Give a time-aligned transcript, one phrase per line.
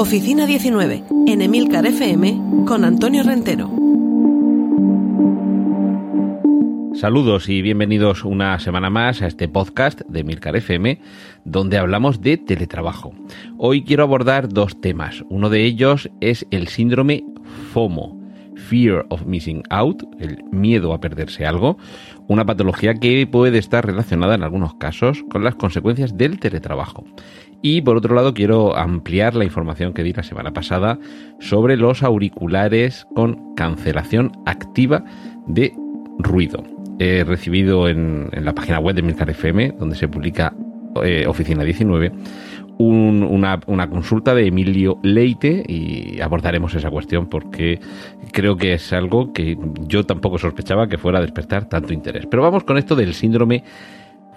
[0.00, 3.68] Oficina 19, en Emilcar FM, con Antonio Rentero.
[6.94, 11.00] Saludos y bienvenidos una semana más a este podcast de Emilcar FM,
[11.44, 13.12] donde hablamos de teletrabajo.
[13.56, 15.24] Hoy quiero abordar dos temas.
[15.30, 17.24] Uno de ellos es el síndrome
[17.72, 18.17] FOMO,
[18.68, 21.78] Fear of Missing Out, el miedo a perderse algo,
[22.26, 27.04] una patología que puede estar relacionada en algunos casos con las consecuencias del teletrabajo.
[27.62, 30.98] Y por otro lado, quiero ampliar la información que di la semana pasada
[31.40, 35.02] sobre los auriculares con cancelación activa
[35.46, 35.72] de
[36.18, 36.62] ruido.
[36.98, 40.54] He recibido en, la página web de Milcar FM, donde se publica
[41.02, 42.12] eh, Oficina 19,
[42.78, 47.80] una, una, consulta de Emilio Leite y abordaremos esa cuestión porque
[48.32, 52.26] creo que es algo que yo tampoco sospechaba que fuera a despertar tanto interés.
[52.26, 53.64] Pero vamos con esto del síndrome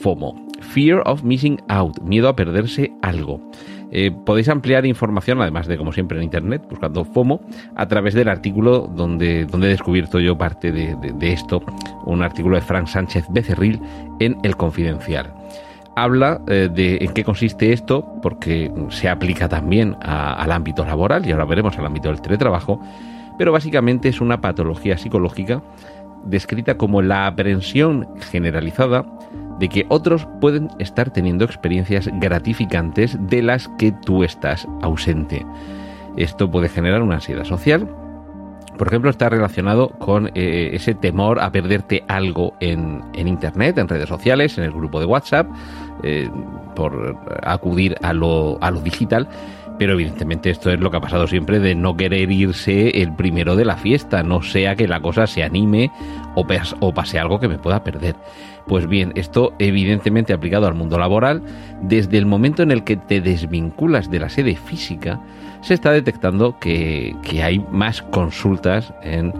[0.00, 3.40] FOMO, Fear of Missing Out, miedo a perderse algo.
[3.96, 7.40] Eh, podéis ampliar información, además de como siempre en internet, buscando FOMO,
[7.76, 11.62] a través del artículo donde, donde he descubierto yo parte de, esto,
[12.04, 13.80] un artículo de Frank Sánchez Becerril
[14.18, 15.32] en El Confidencial.
[15.96, 21.32] Habla eh, de en qué consiste esto, porque se aplica también al ámbito laboral y
[21.32, 22.80] ahora veremos al ámbito del teletrabajo,
[23.38, 25.62] pero básicamente es una patología psicológica
[26.24, 29.04] descrita como la aprensión generalizada
[29.58, 35.46] de que otros pueden estar teniendo experiencias gratificantes de las que tú estás ausente.
[36.16, 37.88] Esto puede generar una ansiedad social.
[38.76, 44.08] Por ejemplo, está relacionado con eh, ese temor a perderte algo en, Internet, en redes
[44.08, 45.46] sociales, en el grupo de WhatsApp,
[46.02, 46.28] eh,
[46.74, 49.28] por acudir a lo, a lo digital
[49.78, 53.56] pero evidentemente esto es lo que ha pasado siempre de no querer irse el primero
[53.56, 55.90] de la fiesta, no sea que la cosa se anime
[56.34, 56.46] o,
[56.80, 58.16] o pase algo que me pueda perder.
[58.66, 61.42] Pues bien, esto evidentemente aplicado al mundo laboral,
[61.82, 65.20] desde el momento en el que te desvinculas de la sede física,
[65.60, 69.32] se está detectando que, hay más consultas en,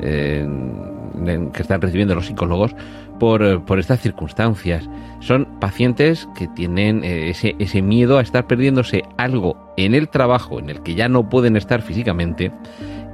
[0.00, 2.74] que están recibiendo los psicólogos
[3.18, 4.88] por, estas circunstancias.
[5.20, 10.58] Son pacientes que tienen eh, ese, ese miedo a estar perdiéndose algo en el trabajo
[10.58, 12.52] en el que ya no pueden estar físicamente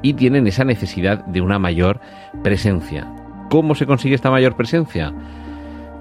[0.02, 2.00] y tienen esa necesidad de una mayor
[2.42, 3.10] presencia.
[3.50, 5.12] ¿Cómo se consigue esta mayor presencia?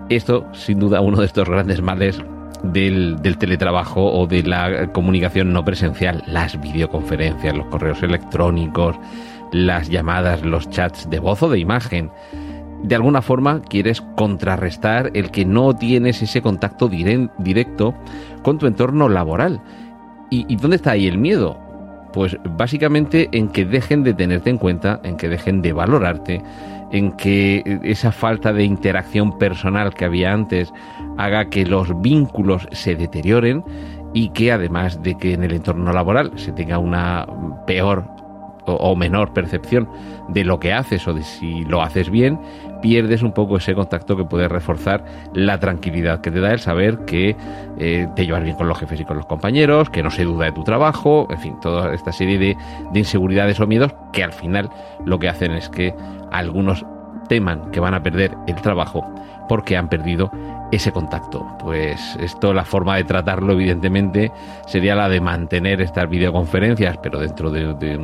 [0.09, 2.21] Esto, sin duda, uno de estos grandes males
[2.63, 8.97] del, del, teletrabajo o de la comunicación no presencial, las videoconferencias, los correos electrónicos,
[9.53, 12.11] las llamadas, los chats de voz o de imagen
[12.83, 17.95] de alguna forma quieres contrarrestar el que no tienes ese contacto directo
[18.43, 19.61] con tu entorno laboral.
[20.29, 21.59] ¿Y, dónde está ahí el miedo?
[22.11, 26.41] Pues básicamente en que dejen de tenerte en cuenta, en que dejen de valorarte,
[26.91, 30.73] en que esa falta de interacción personal que había antes
[31.17, 33.63] haga que los vínculos se deterioren
[34.13, 37.27] y que además de que en el entorno laboral se tenga una
[37.65, 38.22] peor
[38.65, 39.89] o, menor percepción
[40.29, 42.39] de lo que haces o de si lo haces bien,
[42.81, 45.03] pierdes un poco ese contacto que puede reforzar
[45.33, 47.35] la tranquilidad que te da el saber que
[47.79, 50.45] eh, te llevas bien con los jefes y con los compañeros, que no se duda
[50.45, 52.57] de tu trabajo, en fin, toda esta serie de,
[52.91, 54.69] de inseguridades o miedos que al final
[55.05, 55.93] lo que hacen es que
[56.31, 56.85] algunos
[57.27, 59.05] teman que van a perder el trabajo
[59.47, 60.31] porque han perdido
[60.71, 61.45] ese contacto.
[61.59, 64.31] Pues esto, la forma de tratarlo, evidentemente,
[64.65, 67.97] sería la de mantener estas videoconferencias, pero dentro de,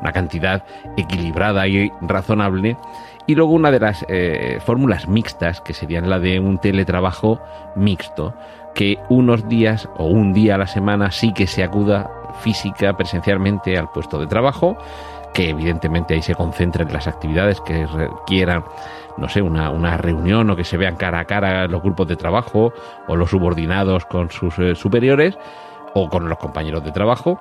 [0.00, 0.64] una cantidad
[0.96, 2.76] equilibrada y razonable.
[3.26, 7.40] Y luego una de las eh, fórmulas mixtas, que serían la de un teletrabajo
[7.76, 8.34] mixto,
[8.74, 12.10] que unos días o un día a la semana sí que se acuda
[12.40, 14.78] física, presencialmente al puesto de trabajo,
[15.38, 18.64] que evidentemente ahí se concentren las actividades que requieran
[19.18, 22.16] no sé, una, una, reunión o que se vean cara a cara los grupos de
[22.16, 22.72] trabajo
[23.06, 25.38] o los subordinados con sus eh, superiores
[25.94, 27.40] o con los compañeros de trabajo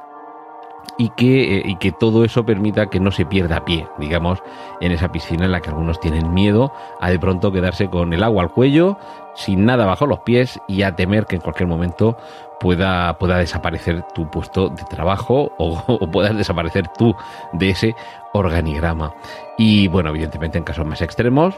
[0.99, 4.43] y que, eh, y que todo eso permita que no se pierda pie, digamos,
[4.79, 6.71] en esa piscina en la que algunos tienen miedo
[7.01, 8.99] a de pronto quedarse con el agua al cuello
[9.37, 12.17] sin nada bajo los pies y a temer que en cualquier momento
[12.59, 17.15] pueda, pueda desaparecer tu puesto de trabajo o, o puedas desaparecer tú
[17.53, 17.95] de ese
[18.33, 19.13] organigrama.
[19.57, 21.55] Y bueno, evidentemente en casos más extremos,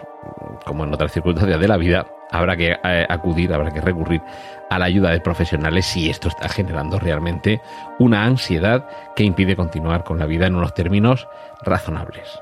[0.66, 4.22] como en otras circunstancias de la vida, habrá que eh, acudir, habrá que recurrir
[4.70, 7.62] a la ayuda de profesionales si esto está generando realmente
[7.98, 8.86] una ansiedad
[9.16, 11.28] que impide continuar con la vida en unos términos
[11.62, 12.40] razonables.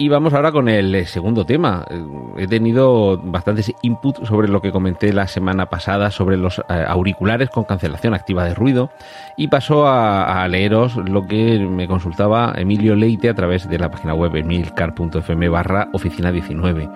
[0.00, 1.84] Y vamos ahora con el eh, segundo tema.
[1.90, 2.02] Eh,
[2.38, 7.50] he tenido bastantes inputs sobre lo que comenté la semana pasada sobre los eh, auriculares
[7.50, 8.90] con cancelación activa de ruido
[9.36, 14.14] y paso a, leeros lo que me consultaba Emilio Leite a través de la página
[14.14, 16.88] web emilcar.fm barra oficina 19.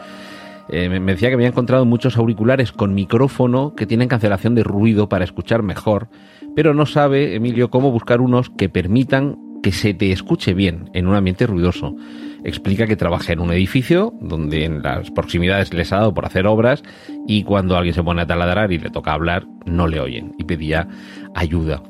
[0.71, 5.25] me decía que había encontrado muchos auriculares con micrófono que tienen cancelación de ruido para
[5.25, 6.09] escuchar mejor,
[6.57, 11.07] pero no sabe, Emilio, cómo buscar unos que permitan que se te escuche bien en
[11.07, 11.95] un ambiente ruidoso
[12.45, 16.47] explica que trabaja en un edificio donde en las proximidades les ha dado por hacer
[16.47, 16.83] obras
[17.27, 20.45] y cuando alguien se pone a taladrar y le toca hablar, no le oyen y
[20.45, 20.87] pedía
[21.35, 21.83] ayuda.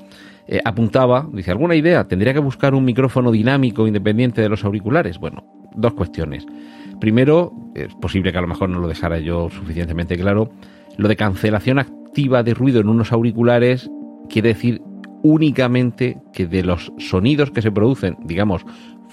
[0.47, 2.07] Eh, apuntaba, dice, ¿alguna idea?
[2.07, 5.19] ¿Tendría que buscar un micrófono dinámico independiente de los auriculares?
[5.19, 6.47] Bueno, dos cuestiones.
[7.01, 10.51] Primero, es posible que a lo mejor no lo dejara yo suficientemente claro,
[10.97, 13.91] lo de cancelación activa de ruido en unos auriculares
[14.29, 14.81] quiere decir
[15.23, 18.65] únicamente que de los sonidos que se producen, digamos,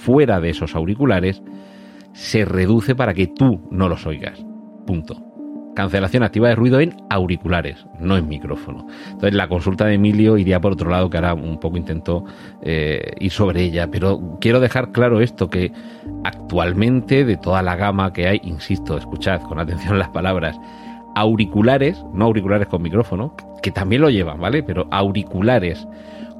[0.01, 1.41] fuera de esos auriculares,
[2.13, 4.43] se reduce para que tú no los oigas.
[4.85, 5.27] Punto.
[5.75, 8.87] Cancelación activa de ruido en auriculares, no en micrófono.
[9.05, 12.25] Entonces la consulta de Emilio iría por otro lado, que ahora un poco intentó
[12.61, 15.71] eh, ir sobre ella, pero quiero dejar claro esto, que
[16.25, 20.59] actualmente de toda la gama que hay, insisto, escuchad con atención las palabras,
[21.15, 24.63] auriculares, no auriculares con micrófono, que también lo llevan, ¿vale?
[24.63, 25.87] Pero auriculares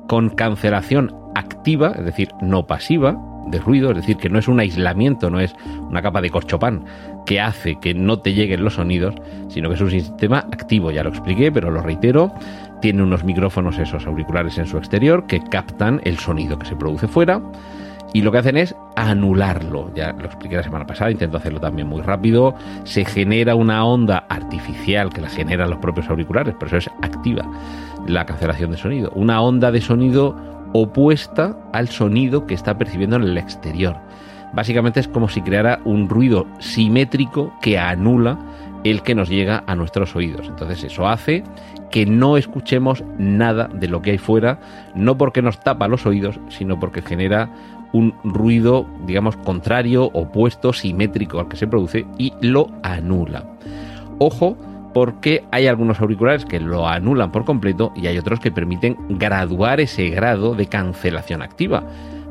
[0.10, 4.59] con cancelación activa, es decir, no pasiva, de ruido, es decir, que no es un
[4.59, 5.53] aislamiento, no es
[5.89, 6.86] una capa de corchopán
[7.25, 9.15] que hace que no te lleguen los sonidos,
[9.50, 12.33] sino que es un sistema activo, ya lo expliqué, pero lo reitero,
[12.81, 17.07] tiene unos micrófonos, esos auriculares en su exterior, que captan el sonido que se produce
[17.07, 17.42] fuera,
[18.13, 19.92] y lo que hacen es anularlo.
[19.95, 22.56] Ya lo expliqué la semana pasada, intento hacerlo también muy rápido.
[22.83, 27.45] Se genera una onda artificial que la generan los propios auriculares, pero eso es activa
[28.07, 29.12] la cancelación de sonido.
[29.15, 30.36] Una onda de sonido
[30.73, 33.97] opuesta al sonido que está percibiendo en el exterior.
[34.53, 38.38] Básicamente es como si creara un ruido simétrico que anula
[38.83, 40.47] el que nos llega a nuestros oídos.
[40.47, 41.44] Entonces eso hace
[41.89, 44.59] que no escuchemos nada de lo que hay fuera,
[44.95, 47.50] no porque nos tapa los oídos, sino porque genera
[47.94, 53.44] un ruido, digamos, contrario, opuesto, simétrico al que se produce y lo anula.
[54.18, 54.57] Ojo,
[54.94, 59.80] porque hay algunos auriculares que lo anulan por completo y hay otros que permiten graduar
[59.80, 61.84] ese grado de cancelación activa.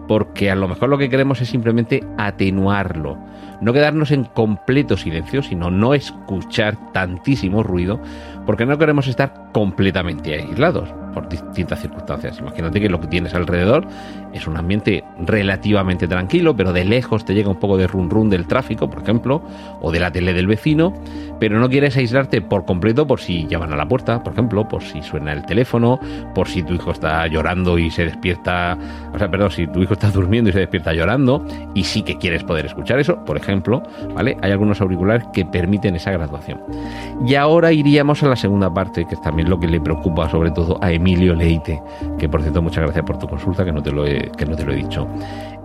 [0.07, 3.17] Porque a lo mejor lo que queremos es simplemente atenuarlo,
[3.61, 8.01] no quedarnos en completo silencio, sino no escuchar tantísimo ruido,
[8.45, 12.39] porque no queremos estar completamente aislados por distintas circunstancias.
[12.39, 13.87] Imagínate que lo que tienes alrededor
[14.33, 18.31] es un ambiente relativamente tranquilo, pero de lejos te llega un poco de run run
[18.31, 19.43] del tráfico, por ejemplo,
[19.81, 20.93] o de la tele del vecino,
[21.39, 24.83] pero no quieres aislarte por completo por si llaman a la puerta, por ejemplo, por
[24.83, 25.99] si suena el teléfono,
[26.35, 28.77] por si tu hijo está llorando y se despierta,
[29.13, 32.17] o sea, perdón, si tu hijo está durmiendo y se despierta llorando, y sí que
[32.17, 33.83] quieres poder escuchar eso, por ejemplo,
[34.15, 34.37] ¿vale?
[34.43, 36.61] Hay algunos auriculares que permiten esa graduación.
[37.27, 40.51] Y ahora iríamos a la segunda parte, que es también lo que le preocupa sobre
[40.51, 41.83] todo a Emilio Leite,
[42.19, 44.55] que por cierto muchas gracias por tu consulta, que no te lo he, que no
[44.55, 45.09] te lo he dicho.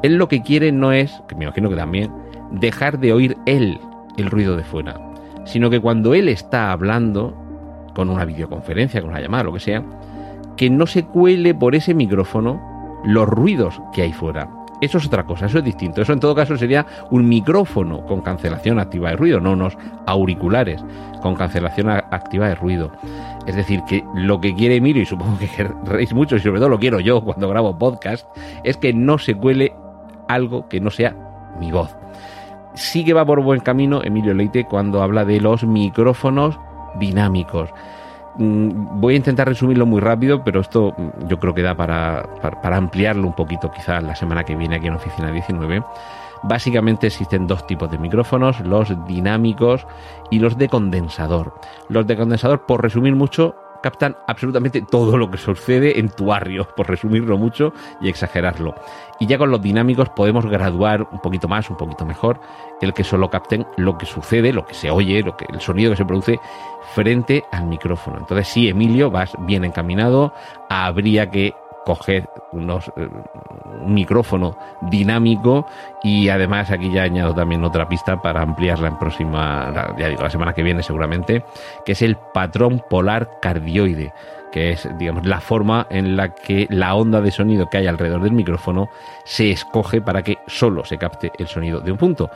[0.01, 2.09] Él lo que quiere no es, que me imagino que también,
[2.51, 3.79] dejar de oír él
[4.17, 4.97] el ruido de fuera,
[5.43, 7.35] sino que cuando él está hablando,
[7.93, 9.83] con una videoconferencia, con una llamada, lo que sea,
[10.55, 14.49] que no se cuele por ese micrófono los ruidos que hay fuera.
[14.81, 16.01] Eso es otra cosa, eso es distinto.
[16.01, 20.83] Eso en todo caso sería un micrófono con cancelación activa de ruido, no unos auriculares
[21.21, 22.91] con cancelación activa de ruido.
[23.45, 25.47] Es decir, que lo que quiere Emilio, y supongo que
[25.85, 28.27] queréis mucho, y sobre todo lo quiero yo cuando grabo podcast,
[28.63, 29.73] es que no se cuele
[30.27, 31.15] algo que no sea
[31.59, 31.95] mi voz.
[32.73, 36.59] Sí que va por buen camino Emilio Leite cuando habla de los micrófonos
[36.99, 37.69] dinámicos.
[38.37, 42.27] Mm, voy a intentar resumirlo muy rápido, pero esto mm, yo creo que da para,
[42.41, 45.83] para, ampliarlo un poquito quizás la semana que viene aquí en Oficina 19.
[46.43, 49.85] Básicamente existen dos tipos de micrófonos, los dinámicos
[50.29, 51.53] y los de condensador.
[51.89, 56.67] Los de condensador, por resumir mucho, captan absolutamente todo lo que sucede en tu barrio,
[56.75, 58.73] por resumirlo mucho y exagerarlo.
[59.19, 62.39] Y ya con los dinámicos podemos graduar un poquito más, un poquito mejor,
[62.81, 65.91] el que solo capten lo que sucede, lo que se oye, lo que, el sonido
[65.91, 66.39] que se produce
[66.95, 68.17] frente al micrófono.
[68.17, 70.33] Entonces sí, Emilio, vas bien encaminado,
[70.67, 71.53] habría que
[71.85, 73.07] coger unos, eh,
[73.81, 75.65] un micrófono dinámico
[76.03, 80.29] y además aquí ya añado también otra pista para ampliarla en próxima, ya digo, la
[80.29, 81.45] semana que viene seguramente,
[81.85, 84.11] que es el patrón polar cardioide
[84.51, 88.21] que es, digamos, la forma en la que la onda de sonido que hay alrededor
[88.21, 88.87] del micrófono
[89.25, 92.29] se escoge para que solo se capte el sonido de un punto.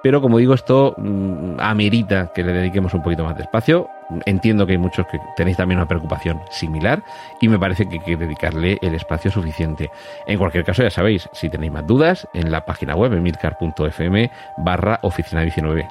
[0.00, 3.90] Pero como digo, esto mm, amerita que le dediquemos un poquito más de espacio.
[4.24, 7.02] Entiendo que hay muchos que tenéis también una preocupación similar
[7.40, 9.90] y me parece que hay que dedicarle el espacio suficiente.
[10.26, 14.98] En cualquier caso, ya sabéis, si tenéis más dudas, en la página web emilcar.fm barra
[15.02, 15.88] oficina 19.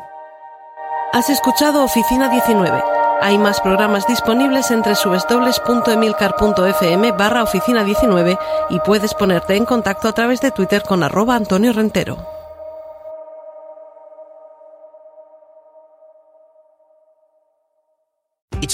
[1.13, 8.38] Has escuchado Oficina 19 hay más programas disponibles entre www.emilcar.fm barra oficina 19
[8.69, 12.34] y puedes ponerte en contacto a través de Twitter con arroba Antonio Rentero.